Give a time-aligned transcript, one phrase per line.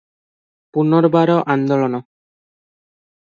[0.77, 1.99] ପୁନର୍ବାର ଆନ୍ଦୋଳନ।